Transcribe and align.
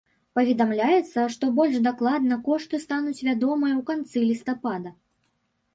Паведамляецца, 0.37 1.25
што 1.35 1.49
больш 1.59 1.77
дакладна 1.89 2.39
кошты 2.49 2.81
стануць 2.87 3.17
вядомыя 3.29 3.73
ў 3.79 3.81
канцы 3.93 4.27
лістапада. 4.29 4.99